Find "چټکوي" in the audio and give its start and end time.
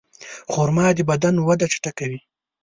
1.73-2.19